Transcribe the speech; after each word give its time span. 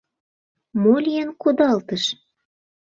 —Мо 0.81 0.93
лийын 1.05 1.29
кудалтыш? 1.41 2.03